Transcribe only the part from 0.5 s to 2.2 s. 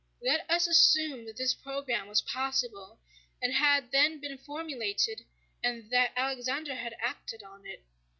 assume that this program